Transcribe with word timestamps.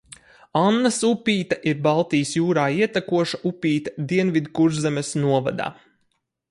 Annas 0.59 0.95
upīte 1.09 1.57
ir 1.71 1.83
Baltijas 1.87 2.31
jūrā 2.39 2.65
ietekoša 2.81 3.41
upīte 3.51 3.95
Dienvidkurzemes 4.13 5.17
novadā. 5.27 5.75